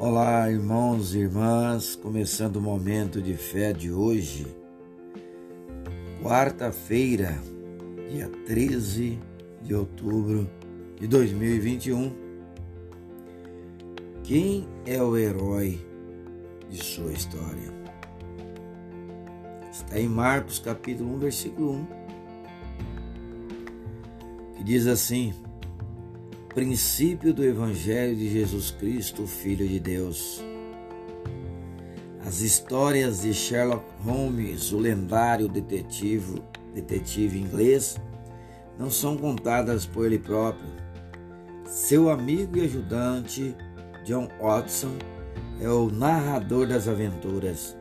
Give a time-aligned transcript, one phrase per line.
[0.00, 4.46] Olá, irmãos e irmãs, começando o momento de fé de hoje,
[6.22, 7.36] quarta-feira,
[8.08, 9.18] dia 13
[9.60, 10.48] de outubro
[11.00, 12.12] de 2021.
[14.22, 15.84] Quem é o herói
[16.70, 17.72] de sua história?
[19.68, 21.86] Está em Marcos capítulo 1, versículo 1,
[24.58, 25.34] que diz assim:
[26.54, 30.42] princípio do Evangelho de Jesus Cristo, Filho de Deus.
[32.26, 36.42] As histórias de Sherlock Holmes, o lendário detetive,
[36.74, 37.96] detetive inglês,
[38.78, 40.68] não são contadas por ele próprio.
[41.64, 43.54] Seu amigo e ajudante,
[44.04, 44.96] John Watson,
[45.60, 47.76] é o narrador das aventuras.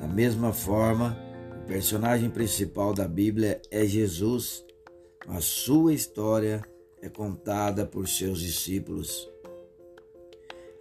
[0.00, 1.16] Da mesma forma,
[1.62, 4.64] o personagem principal da Bíblia é Jesus,
[5.26, 9.28] a sua história é contada por seus discípulos.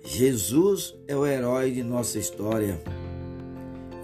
[0.05, 2.81] Jesus é o herói de nossa história.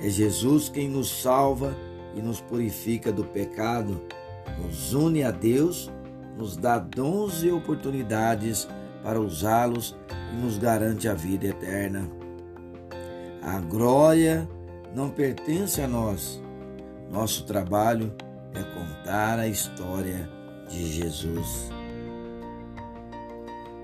[0.01, 1.73] É Jesus quem nos salva
[2.13, 4.01] e nos purifica do pecado,
[4.61, 5.89] nos une a Deus,
[6.37, 8.67] nos dá dons e oportunidades
[9.01, 9.95] para usá-los
[10.33, 12.09] e nos garante a vida eterna.
[13.41, 14.47] A glória
[14.93, 16.41] não pertence a nós.
[17.09, 18.13] Nosso trabalho
[18.53, 20.29] é contar a história
[20.69, 21.69] de Jesus.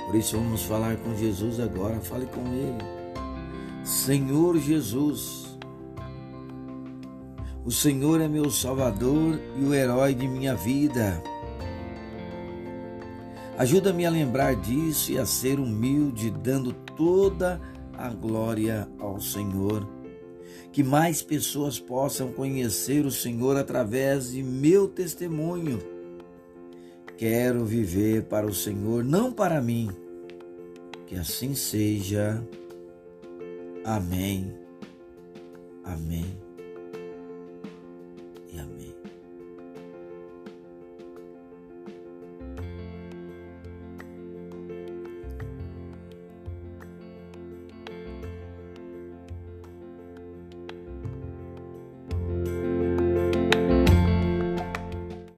[0.10, 2.02] Por isso vamos falar com Jesus agora.
[2.02, 2.84] Fale com Ele.
[3.84, 5.56] Senhor Jesus,
[7.64, 11.22] o Senhor é meu Salvador e o herói de minha vida.
[13.56, 17.62] Ajuda-me a lembrar disso e a ser humilde, dando toda
[17.96, 19.88] a glória ao Senhor.
[20.72, 25.99] Que mais pessoas possam conhecer o Senhor através de meu testemunho
[27.20, 29.90] Quero viver para o Senhor, não para mim.
[31.06, 32.42] Que assim seja.
[33.84, 34.54] Amém.
[35.84, 36.49] Amém.